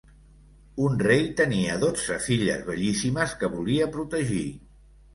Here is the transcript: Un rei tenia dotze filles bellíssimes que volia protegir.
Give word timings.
Un 0.85 0.97
rei 1.07 1.21
tenia 1.41 1.77
dotze 1.85 2.19
filles 2.31 2.67
bellíssimes 2.73 3.39
que 3.45 3.55
volia 3.61 3.93
protegir. 3.99 4.47